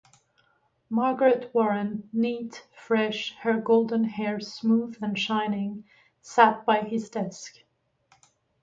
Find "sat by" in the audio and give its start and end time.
6.23-6.77